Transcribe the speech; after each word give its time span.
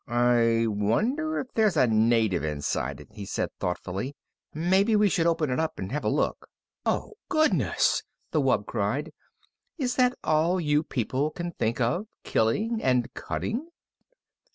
"I 0.07 0.65
wonder 0.67 1.37
if 1.37 1.53
there's 1.53 1.77
a 1.77 1.85
native 1.85 2.43
inside 2.43 2.99
it," 2.99 3.09
he 3.11 3.23
said 3.23 3.51
thoughtfully. 3.59 4.15
"Maybe 4.51 4.95
we 4.95 5.09
should 5.09 5.27
open 5.27 5.51
it 5.51 5.59
up 5.59 5.77
and 5.77 5.91
have 5.91 6.03
a 6.03 6.09
look." 6.09 6.47
"Oh, 6.87 7.11
goodness!" 7.29 8.01
the 8.31 8.41
wub 8.41 8.65
cried. 8.65 9.13
"Is 9.77 9.97
that 9.97 10.17
all 10.23 10.59
you 10.59 10.81
people 10.81 11.29
can 11.29 11.51
think 11.51 11.79
of, 11.79 12.07
killing 12.23 12.81
and 12.81 13.13
cutting?" 13.13 13.67